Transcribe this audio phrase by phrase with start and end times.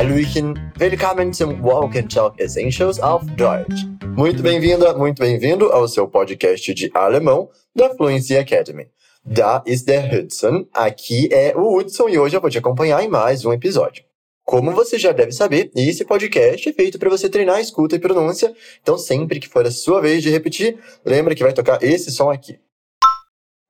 [0.00, 3.84] Hallöchen, willkommen zum Walk and Talk Essentials auf Deutsch.
[4.16, 8.88] Muito bem-vinda, muito bem-vindo ao seu podcast de alemão da Fluency Academy.
[9.22, 13.10] Da ist der Hudson, aqui é o Hudson e hoje eu vou te acompanhar em
[13.10, 14.02] mais um episódio.
[14.42, 17.98] Como você já deve saber, esse podcast é feito para você treinar a escuta e
[17.98, 22.10] pronúncia, então sempre que for a sua vez de repetir, lembra que vai tocar esse
[22.10, 22.58] som aqui.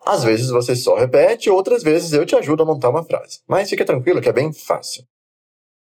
[0.06, 3.40] Às vezes você só repete, outras vezes eu te ajudo a montar uma frase.
[3.48, 5.04] Mas fica tranquilo que é bem fácil.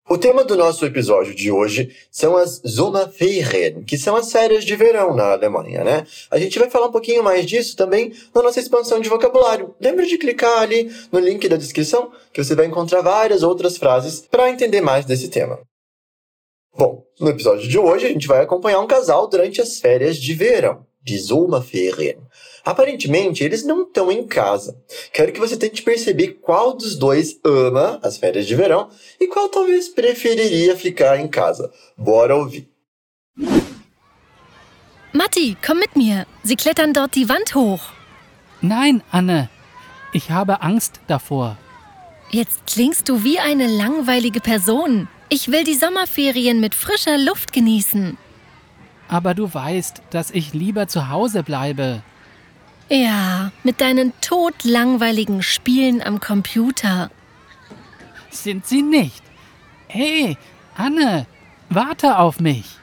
[0.09, 4.77] O tema do nosso episódio de hoje são as Sommerferien, que são as férias de
[4.77, 6.06] verão na Alemanha, né?
[6.30, 9.74] A gente vai falar um pouquinho mais disso também na nossa expansão de vocabulário.
[9.80, 14.20] Lembra de clicar ali no link da descrição, que você vai encontrar várias outras frases
[14.20, 15.59] para entender mais desse tema.
[16.78, 20.34] Bom, no episódio de hoje a gente vai acompanhar um casal durante as férias de
[20.34, 22.19] verão, de Sommerferien.
[22.66, 24.77] Aparentemente, eles não estão em casa.
[25.12, 28.89] Quero que você tente perceber qual dos dois ama as férias de verão
[29.20, 31.72] e qual talvez preferiria ficar em casa.
[31.97, 32.69] Bora ouvir.
[35.12, 36.27] Matti, komm mit mir.
[36.42, 37.92] Sie klettern dort die Wand hoch.
[38.61, 39.48] Nein, Anne.
[40.12, 41.56] Ich habe Angst davor.
[42.33, 45.06] Jetzt klingst du wie eine langweilige Person.
[45.28, 48.19] Ich will die Sommerferien mit frischer Luft genießen.
[49.06, 52.03] Aber du weißt, dass ich lieber zu Hause bleibe.
[52.89, 57.11] Ja, mit deinen todlangweiligen Spielen am Computer.
[58.31, 59.23] Sind sie nicht?
[59.89, 60.37] Hey,
[60.77, 61.27] Anne,
[61.69, 62.78] warte auf mich.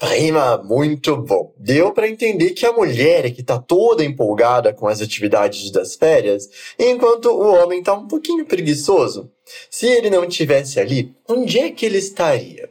[0.00, 1.54] Prima, muito bom.
[1.56, 5.94] Deu para entender que a mulher é que tá toda empolgada com as atividades das
[5.94, 9.30] férias, enquanto o homem tá um pouquinho preguiçoso.
[9.70, 12.68] Se ele não tivesse ali, onde é que ele estaria?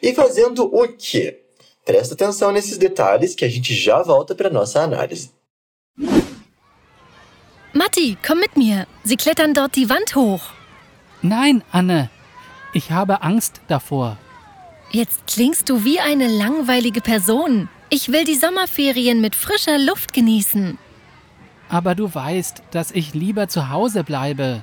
[0.00, 1.43] E fazendo o quê?
[1.84, 5.30] Presta atenção nesses detalhes que a gente já volta para nossa análise.
[7.74, 8.86] Matti, komm mit mir.
[9.04, 10.52] Sie klettern dort die Wand hoch.
[11.22, 12.08] Nein, Anne.
[12.72, 14.16] Ich habe Angst davor.
[14.90, 17.68] Jetzt klingst du wie eine langweilige Person.
[17.90, 20.78] Ich will die Sommerferien mit frischer Luft genießen.
[21.68, 24.62] Aber du weißt, dass ich lieber zu Hause bleibe.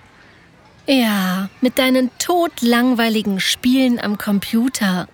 [0.87, 5.07] Ja, mit deinen todlangweiligen Spielen am Computer.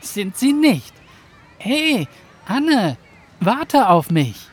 [0.00, 0.93] Sind sie nicht?
[1.66, 2.06] Hey,
[2.46, 2.98] Anne,
[3.40, 4.50] warte auf mich.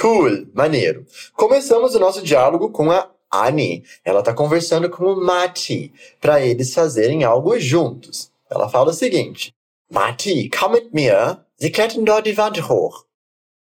[0.00, 1.04] Cool, maneiro.
[1.34, 3.84] Começamos o nosso diálogo com a Annie.
[4.02, 8.32] Ela está conversando com o Mati para eles fazerem algo juntos.
[8.50, 9.54] Ela fala o seguinte:
[9.90, 11.36] Mati, komm mit mir.
[11.60, 13.04] Sie klettern dort die Wand hoch.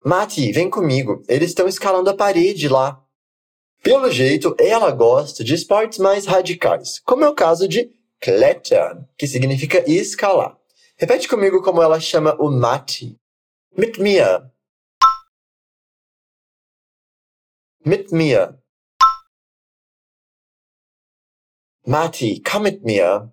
[0.04, 1.22] Mati, vem comigo.
[1.28, 3.00] Eles estão escalando a parede lá.
[3.84, 9.28] Pelo jeito, ela gosta de esportes mais radicais, como é o caso de klettern, que
[9.28, 10.60] significa escalar.
[10.98, 13.20] Repete comigo como ela chama o Mati.
[13.78, 14.52] Mit mir.
[17.84, 18.58] Mit mir.
[21.86, 23.32] Mati, komm mit mir.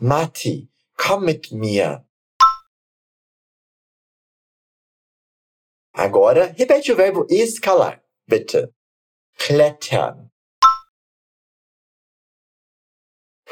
[0.00, 2.04] Mati, komm mit mir.
[5.92, 8.72] Agora, repete o verbo escalar, bitte.
[9.36, 10.30] Klettern.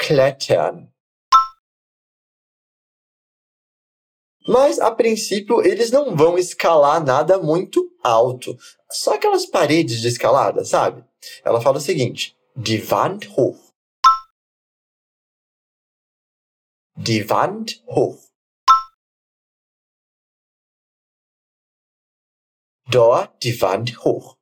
[0.06, 0.88] Klettern.
[4.46, 8.56] Mas, a princípio, eles não vão escalar nada muito alto.
[8.88, 11.04] Só aquelas paredes de escalada, sabe?
[11.44, 13.74] Ela fala o seguinte: Die Wand hoch.
[16.96, 18.30] Die Wand hoch.
[22.88, 24.36] Dort die Wand hoch.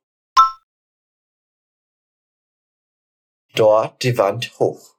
[3.55, 4.94] Dort die Wand hoch.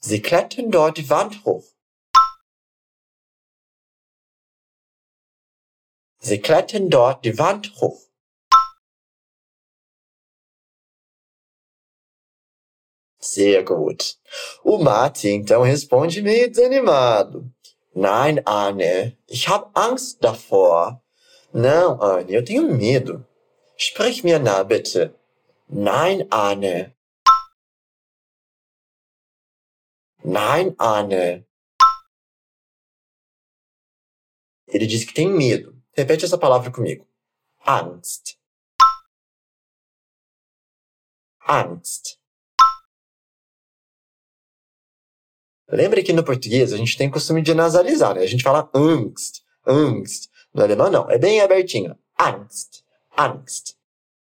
[0.00, 1.64] Sie klettern dort die Wand hoch.
[6.18, 8.00] Sie klettern dort die Wand hoch.
[13.18, 14.18] Sehr gut.
[14.64, 17.50] O Mati então responde meio desanimado.
[17.94, 21.02] Nein, Anne, ich hab Angst davor.
[21.52, 23.26] Não, Anne, eu tenho medo.
[23.76, 25.14] Sprich mir nach, bitte.
[25.68, 26.94] Nein, Anne.
[30.24, 31.46] Nein, Anne.
[34.68, 35.74] Ele diz que tem medo.
[35.92, 37.06] Repete essa palavra comigo.
[37.66, 38.38] Angst.
[41.48, 42.18] Angst.
[45.68, 48.22] Lembre que no português a gente tem costume de nasalizar, né?
[48.22, 50.28] A gente fala Angst, Angst.
[50.52, 51.96] No alemão não, é bem abertinho.
[52.18, 52.82] Angst,
[53.16, 53.76] Angst.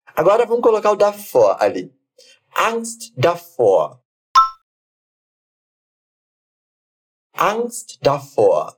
[0.06, 1.92] Agora vamos colocar o davor ali.
[2.56, 4.03] Angst davor.
[7.44, 8.74] Angst davor.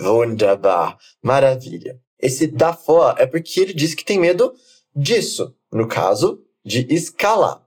[0.00, 0.96] Wunderbar.
[1.20, 2.00] Maravilha.
[2.20, 4.54] Esse davor é porque ele diz que tem medo
[4.94, 5.56] disso.
[5.72, 7.66] No caso, de escalar.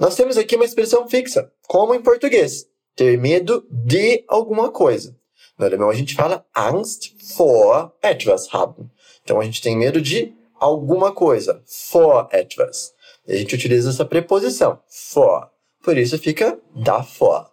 [0.00, 2.66] Nós temos aqui uma expressão fixa, como em português.
[2.96, 5.16] Ter medo de alguma coisa.
[5.56, 8.90] No alemão a gente fala Angst vor etwas haben.
[9.22, 11.62] Então a gente tem medo de alguma coisa.
[11.92, 12.92] Vor etwas.
[13.24, 14.82] E a gente utiliza essa preposição.
[15.14, 15.51] Vor.
[15.82, 17.52] Por isso fica davor.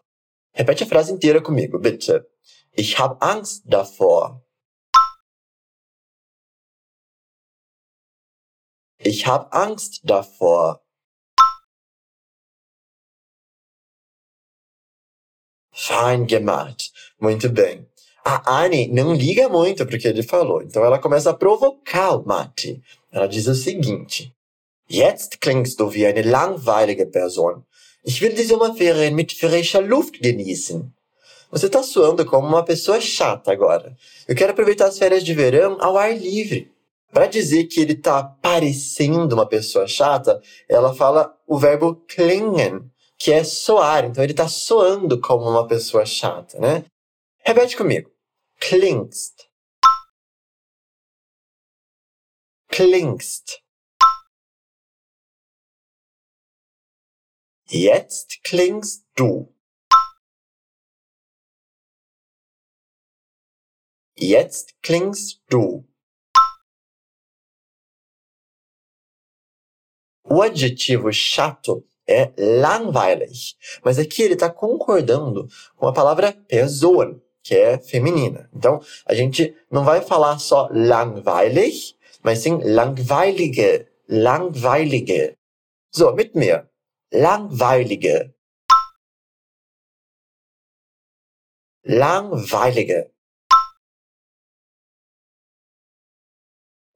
[0.53, 2.25] Repete a frase inteira comigo, bitte.
[2.77, 4.41] Ich habe Angst davor.
[8.99, 10.81] Ich habe Angst davor.
[15.71, 16.91] Fein gemacht.
[17.19, 17.87] Muito bem.
[18.23, 22.17] A Annie não liga muito para o que ele falou, então ela começa a provocar
[22.17, 22.83] o Matti.
[23.11, 24.35] Ela diz o seguinte:
[24.89, 27.63] Jetzt klingst du wie eine langweilige Person.
[28.03, 30.93] Ich will die Sommerferien mit frischer Luft genießen.
[31.51, 33.97] Você está soando como uma pessoa chata agora.
[34.27, 36.71] Eu quero aproveitar as férias de verão ao ar livre.
[37.11, 43.31] Para dizer que ele está parecendo uma pessoa chata, ela fala o verbo klingen, que
[43.31, 44.05] é soar.
[44.05, 46.85] Então ele está soando como uma pessoa chata, né?
[47.43, 48.11] Repete comigo.
[48.59, 49.47] Klingst.
[52.67, 53.57] Klingst.
[57.71, 59.53] Jetzt klingst du.
[64.17, 65.87] Jetzt klingst du.
[70.23, 73.55] O adjetivo chato é langweilig,
[73.85, 78.49] mas aqui ele está concordando com a palavra Person, que é feminina.
[78.51, 85.37] Então, a gente não vai falar só langweilig, mas sim langweilige, langweilige.
[85.91, 86.68] So, mit mir.
[87.11, 88.35] Langweilige.
[91.83, 93.11] Langweilige.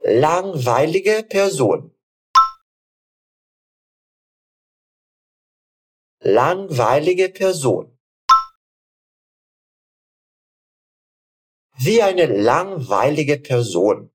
[0.04, 1.98] Langweilige Person.
[6.22, 7.98] Langweilige Person.
[11.78, 14.13] Wie eine langweilige Person.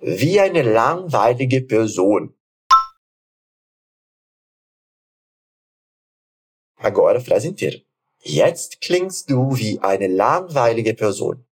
[0.00, 2.32] Wie eine langweilige Person.
[6.76, 7.78] Agora frase inteira.
[8.20, 11.44] Jetzt klingst du wie eine langweilige Person.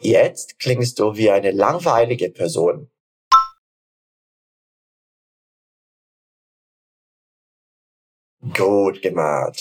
[0.00, 2.90] Jetzt klingst du wie eine langweilige Person.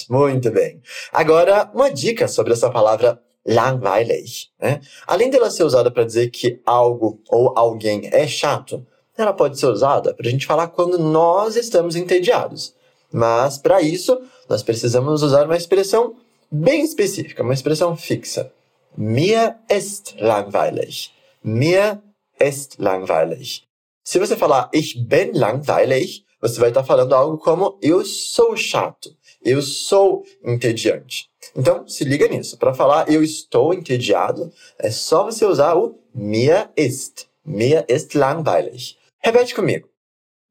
[0.09, 0.81] Muito bem.
[1.11, 4.49] Agora, uma dica sobre essa palavra langweilig.
[4.59, 4.81] Né?
[5.07, 8.85] Além dela ser usada para dizer que algo ou alguém é chato,
[9.17, 12.73] ela pode ser usada para a gente falar quando nós estamos entediados.
[13.11, 16.15] Mas, para isso, nós precisamos usar uma expressão
[16.51, 18.51] bem específica, uma expressão fixa.
[18.95, 21.11] Mir ist langweilig.
[21.43, 22.01] Mir
[22.39, 23.63] ist langweilig.
[24.03, 29.15] Se você falar ich bin langweilig, você vai estar falando algo como eu sou chato,
[29.41, 31.29] eu sou entediante.
[31.55, 32.57] Então, se liga nisso.
[32.57, 37.27] Para falar eu estou entediado, é só você usar o mir ist.
[37.45, 38.97] Mir ist langweilig.
[39.23, 39.89] Repete comigo.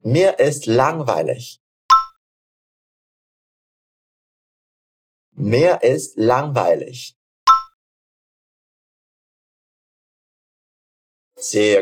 [0.04, 1.60] Mir ist langweilig.
[5.36, 7.17] Mir ist langweilig.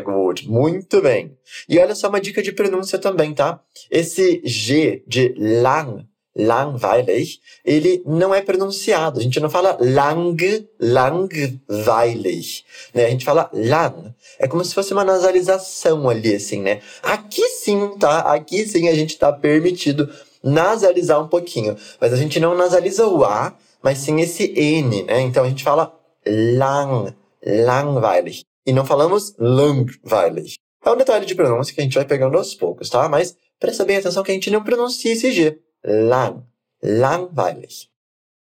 [0.03, 0.47] Gut.
[0.47, 1.37] Muito bem.
[1.67, 3.59] E olha só uma dica de pronúncia também, tá?
[3.89, 9.19] Esse G de lang, langweilig, ele não é pronunciado.
[9.19, 12.63] A gente não fala lang, langweilig.
[12.93, 13.05] Né?
[13.05, 14.13] A gente fala lang.
[14.37, 16.81] É como se fosse uma nasalização ali, assim, né?
[17.01, 18.19] Aqui sim, tá?
[18.19, 20.07] Aqui sim a gente tá permitido
[20.43, 21.75] nasalizar um pouquinho.
[21.99, 25.21] Mas a gente não nasaliza o A, mas sim esse N, né?
[25.21, 25.91] Então a gente fala
[26.25, 28.45] lang, langweilig.
[28.67, 30.55] E não falamos langweilig.
[30.85, 33.07] É um detalhe de pronúncia que a gente vai pegando aos poucos, tá?
[33.07, 35.57] Mas presta bem atenção que a gente não pronuncia esse G.
[35.85, 36.43] Lang.
[36.83, 37.87] Langweilig.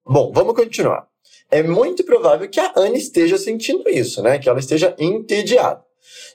[0.05, 1.09] Bom, vamos continuar.
[1.51, 4.39] É muito provável que a Anne esteja sentindo isso, né?
[4.39, 5.83] Que ela esteja entediada.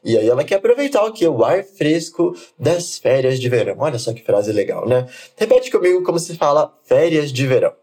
[0.05, 1.26] E aí ela quer aproveitar o que?
[1.26, 3.76] O ar fresco das férias de verão.
[3.79, 5.09] Olha só que frase legal, né?
[5.35, 7.75] Repete comigo como se fala férias de verão.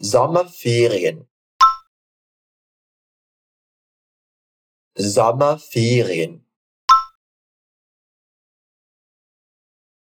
[0.00, 1.26] Sommerferien.
[4.98, 6.42] Sommerferien.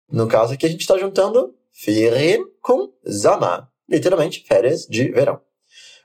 [0.08, 3.66] No caso aqui, a gente está juntando Ferien com Sommer.
[3.88, 5.40] Literalmente, férias de verão.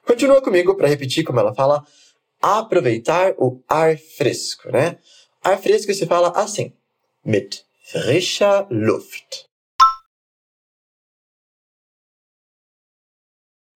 [0.06, 1.86] Continua comigo para repetir como ela fala
[2.42, 5.00] aproveitar o ar fresco, né?
[5.44, 6.76] Ar fresco se fala assim.
[7.24, 9.46] Mit frischer Luft.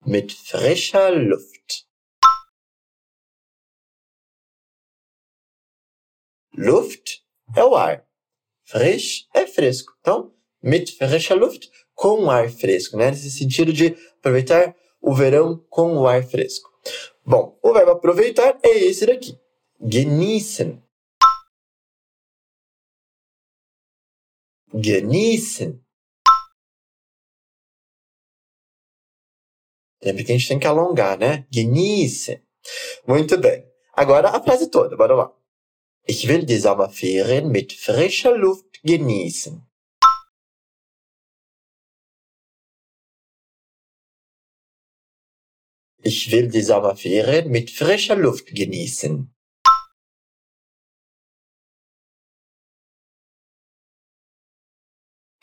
[0.05, 1.86] Mit frischer Luft.
[6.55, 7.22] Luft
[7.55, 8.05] é o ar.
[8.65, 9.93] Frisch é fresco.
[10.00, 13.12] Então, mit frischer Luft, com ar fresco, né?
[13.12, 16.72] Nesse sentido de aproveitar o verão com o ar fresco.
[17.25, 19.39] Bom, o verbo aproveitar é esse daqui.
[19.81, 20.81] Genießen.
[24.74, 25.81] Genießen.
[30.03, 31.48] Lembre que a gente tem que alongar, né?
[31.50, 32.41] Genießen.
[33.07, 33.65] Muito bem.
[33.93, 35.42] Agora a frase toda, bora lá.
[36.05, 39.65] Ich will die Sommerferien mit frischer Luft genießen.
[46.05, 49.33] Ich will die Sommerferien mit frischer Luft genießen.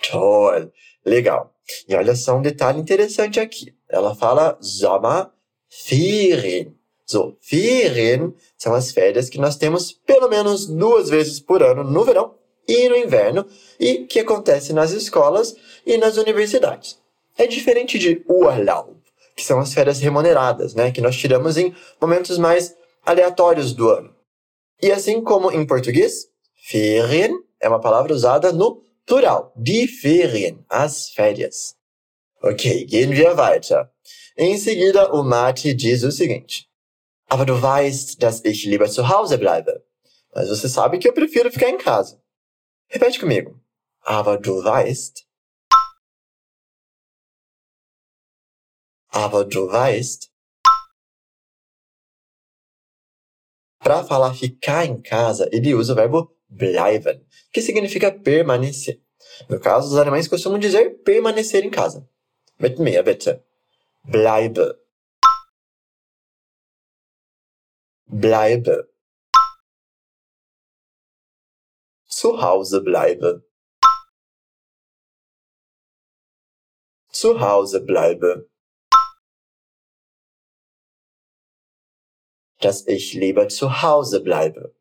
[0.02, 0.72] Toll,
[1.04, 1.50] legal.
[1.88, 3.74] E olha só um detalhe interessante aqui.
[3.88, 6.79] Ela fala Sommerferien.
[7.10, 12.04] So, Ferien são as férias que nós temos pelo menos duas vezes por ano no
[12.04, 12.36] verão
[12.68, 13.44] e no inverno
[13.80, 17.00] e que acontece nas escolas e nas universidades.
[17.36, 18.96] É diferente de Urlaub,
[19.34, 24.14] que são as férias remuneradas, né, que nós tiramos em momentos mais aleatórios do ano.
[24.80, 31.10] E assim como em português, Ferien é uma palavra usada no plural, die Ferien, as
[31.10, 31.74] férias.
[32.40, 33.88] Ok, gehen wir weiter.
[34.38, 36.69] Em seguida, o Mate diz o seguinte:
[37.30, 39.86] Aber du weißt, dass ich lieber zu Hause bleibe.
[40.34, 42.20] Mas você sabe que eu prefiro ficar em casa.
[42.88, 43.60] Repete comigo.
[44.00, 45.24] Aber du weißt.
[49.12, 50.28] Aber du weißt.
[53.78, 59.00] Para falar ficar em casa, ele usa o verbo bleiben, que significa permanecer.
[59.48, 62.06] No caso, os alemães costumam dizer permanecer em casa.
[62.58, 63.42] Mit mir, bitte.
[64.04, 64.79] Bleibe.
[68.12, 68.92] Bleibe.
[72.08, 73.48] Zu Hause bleibe.
[77.12, 78.50] Zu Hause bleibe.
[82.58, 84.74] Dass ich lieber zu Hause bleibe.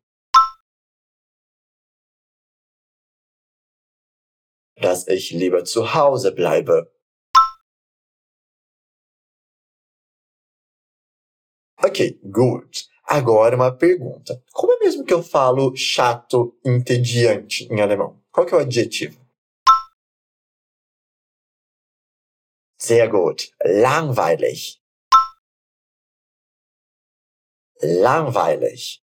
[4.74, 6.92] Dass ich lieber zu Hause bleibe.
[11.76, 12.90] Ok, gut.
[13.12, 14.40] Agora uma pergunta.
[14.52, 18.22] Como é mesmo que eu falo chato, entediante em alemão?
[18.30, 19.20] Qual que é o adjetivo?
[22.78, 23.52] Sehr gut.
[23.64, 24.80] Langweilig.
[27.82, 29.02] Langweilig.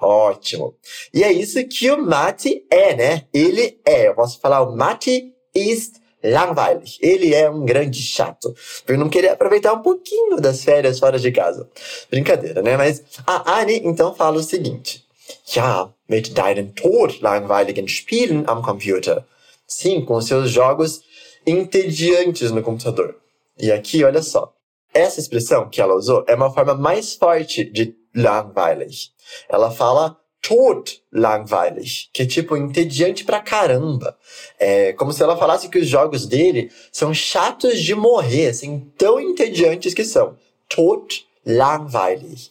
[0.00, 0.76] Ótimo.
[1.14, 3.28] E é isso que o Mate é, né?
[3.32, 4.08] Ele é.
[4.08, 6.98] Eu posso falar o Mate ist langweilig.
[7.00, 8.54] Ele é um grande chato.
[8.86, 11.68] Por não querer aproveitar um pouquinho das férias fora de casa.
[12.10, 12.76] Brincadeira, né?
[12.76, 15.04] Mas a Anne então fala o seguinte.
[15.46, 19.24] Ja, mit deinen todlangweiligen Spielen am Computer.
[19.66, 21.02] Sim, com seus jogos
[21.46, 23.16] entediantes no computador.
[23.58, 24.52] E aqui, olha só.
[24.92, 29.10] Essa expressão que ela usou é uma forma mais forte de langweilig.
[29.48, 34.18] Ela fala tot langweilig, que é tipo entediante pra caramba.
[34.58, 39.20] É como se ela falasse que os jogos dele são chatos de morrer, assim, tão
[39.20, 40.36] entediantes que são.
[40.68, 42.50] Tot langweilig.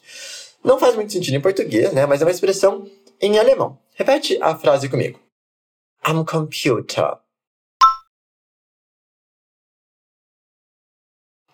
[0.64, 2.06] Não faz muito sentido em português, né?
[2.06, 2.90] Mas é uma expressão
[3.22, 3.78] em alemão.
[3.96, 5.20] Repete a frase comigo.
[6.04, 7.18] Am Computer.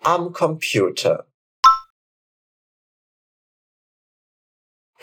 [0.04, 1.24] Am Computer.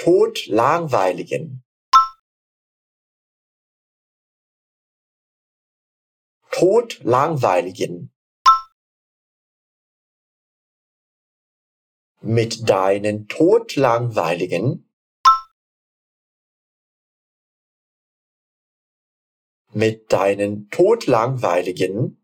[0.03, 1.63] Totlangweiligen.
[6.51, 8.13] Totlangweiligen.
[12.19, 14.91] Mit deinen totlangweiligen.
[19.71, 22.21] Mit deinen totlangweiligen.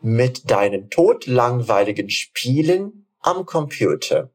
[0.00, 4.30] Mit deinen totlangweiligen Spielen am Computer.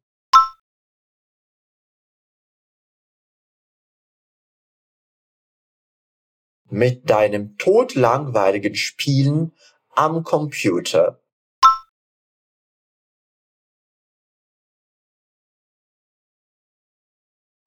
[6.72, 9.51] Mit deinem todlangweiligen Spielen
[9.96, 11.19] am Computer.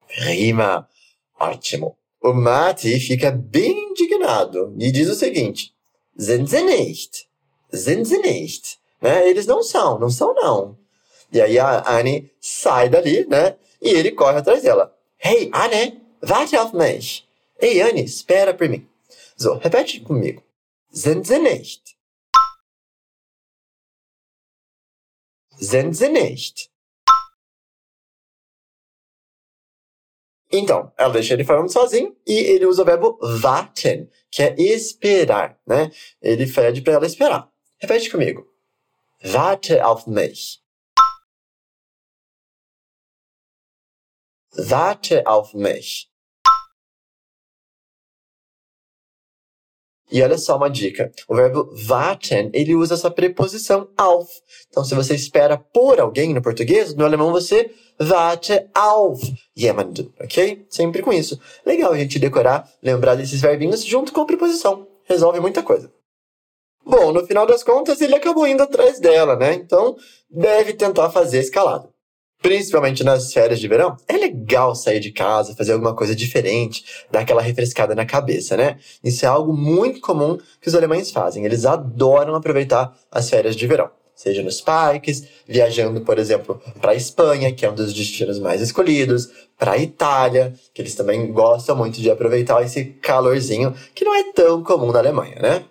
[0.07, 0.89] Prima!
[1.39, 1.99] Ótimo!
[2.21, 5.75] O Mati fica bem indignado e diz o seguinte:
[6.17, 7.29] Sind sie nicht?
[7.73, 8.79] Sind sie nicht?
[9.01, 9.29] Né?
[9.29, 10.82] Eles não são, não são não.
[11.33, 13.57] E aí a Anne sai dali, né?
[13.83, 14.97] e ele corre atrás dela.
[15.19, 17.29] Hey, Anne, warte auf mich.
[17.61, 18.89] Ei, Anne, espera por mim.
[19.37, 20.43] So, repete comigo.
[20.91, 21.97] Sind Sie nicht?
[25.59, 26.71] Sind Sie nicht?
[30.55, 35.59] Então, ela deixa ele falando sozinho e ele usa o verbo warten, que é esperar,
[35.67, 35.91] né?
[36.21, 37.51] Ele pede para ela esperar.
[37.81, 38.47] Repete comigo.
[39.25, 40.62] Warte auf mich.
[44.57, 46.13] Warte auf mich.
[50.11, 51.11] E olha só uma dica.
[51.27, 54.29] O verbo warten, ele usa essa preposição auf.
[54.69, 59.23] Então, se você espera por alguém no português, no alemão você warte auf
[59.57, 60.67] jemanden, ok?
[60.69, 61.41] Sempre com isso.
[61.65, 64.87] Legal a gente decorar, lembrar desses verbinhos junto com a preposição.
[65.05, 65.91] Resolve muita coisa.
[66.85, 69.55] Bom, no final das contas, ele acabou indo atrás dela, né?
[69.55, 69.97] Então,
[70.29, 71.92] deve tentar fazer escalada
[72.43, 77.21] principalmente nas férias de verão, é legal sair de casa, fazer alguma coisa diferente, dar
[77.21, 78.79] aquela refrescada na cabeça, né?
[79.03, 81.45] Isso é algo muito comum que os alemães fazem.
[81.45, 83.91] Eles adoram aproveitar as férias de verão.
[84.15, 88.61] Seja nos parques, viajando, por exemplo, para a Espanha, que é um dos destinos mais
[88.61, 94.15] escolhidos, para a Itália, que eles também gostam muito de aproveitar esse calorzinho, que não
[94.15, 95.65] é tão comum na Alemanha, né?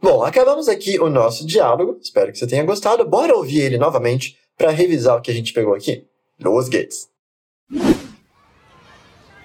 [0.00, 1.98] Bom, acabamos aqui o nosso diálogo.
[2.00, 3.04] Espero que você tenha gostado.
[3.04, 6.04] Bora ouvir ele novamente para revisar o que a gente pegou aqui.
[6.38, 7.08] Los geht's!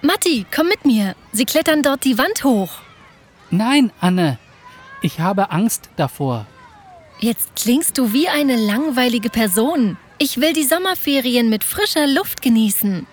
[0.02, 1.14] Matti, komm mit mir.
[1.32, 2.82] Sie klettern dort die Wand hoch.
[3.50, 4.38] Nein, Anne.
[5.00, 6.46] Ich habe Angst davor.
[7.20, 9.96] Jetzt klingst du wie eine langweilige Person.
[10.18, 13.06] Ich will die Sommerferien mit frischer Luft genießen.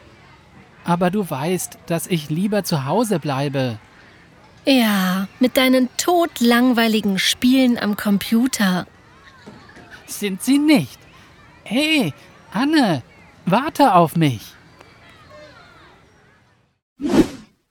[0.84, 3.80] Aber du weißt, dass ich lieber zu Hause bleibe.
[4.66, 8.86] Ja, mit deinen todlangweiligen Spielen am Computer.
[10.08, 11.01] Sind sie nicht?
[11.74, 12.14] Hey,
[12.54, 13.02] Anne,
[13.50, 14.42] warte auf mich.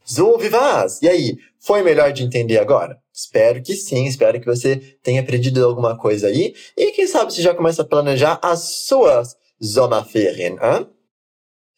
[0.02, 1.02] So, war's?
[1.02, 2.98] E aí, foi melhor de entender agora?
[3.12, 6.54] Espero que sim, espero que você tenha aprendido alguma coisa aí.
[6.78, 10.86] E quem sabe você já começa a planejar as suas Sommerferien, hein?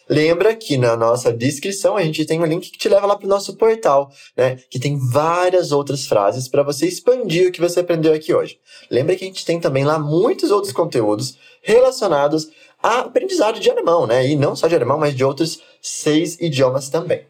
[0.08, 3.26] Lembra que na nossa descrição a gente tem um link que te leva lá para
[3.26, 4.58] o nosso portal, né?
[4.70, 8.60] Que tem várias outras frases para você expandir o que você aprendeu aqui hoje.
[8.90, 12.50] Lembra que a gente tem também lá muitos outros conteúdos relacionados
[12.82, 14.26] a aprendizado de alemão, né?
[14.26, 17.26] E não só de alemão, mas de outros seis idiomas também.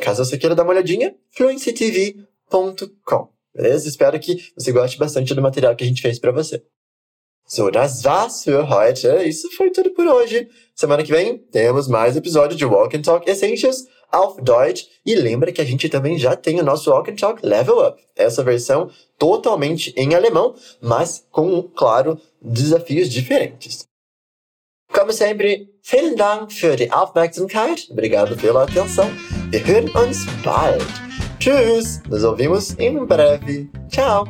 [0.00, 3.28] Caso você queira dar uma olhadinha, fluencytv.com.
[3.54, 3.88] Beleza?
[3.88, 6.62] Espero que você goste bastante do material que a gente fez para você.
[7.46, 9.06] So, das war's für heute.
[9.24, 10.48] Isso foi tudo por hoje.
[10.74, 14.88] Semana que vem temos mais episódio de Walk and Talk Essentials auf Deutsch.
[15.04, 18.02] E lembra que a gente também já tem o nosso Walk and Talk Level Up.
[18.16, 23.86] Essa versão totalmente em alemão, mas com, claro, desafios diferentes.
[24.92, 27.86] Como sempre, vielen Dank für die Aufmerksamkeit.
[27.90, 29.08] Obrigado pela atenção.
[29.50, 30.84] Wir hören uns bald.
[31.38, 32.02] Tschüss.
[32.08, 33.70] Nos ouvimos em breve.
[33.88, 34.24] Tchau.